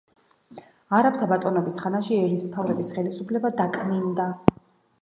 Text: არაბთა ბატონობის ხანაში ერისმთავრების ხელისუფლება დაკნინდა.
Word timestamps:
არაბთა 0.99 1.27
ბატონობის 1.33 1.77
ხანაში 1.83 2.17
ერისმთავრების 2.23 2.91
ხელისუფლება 2.97 3.57
დაკნინდა. 3.63 4.31